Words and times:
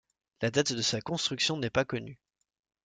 La 0.41 0.49
date 0.49 0.73
de 0.73 0.81
sa 0.81 0.99
construction 0.99 1.57
n'est 1.57 1.69
pas 1.69 1.85
connue. 1.85 2.19